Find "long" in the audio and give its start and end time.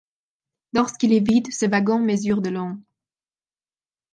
2.49-2.81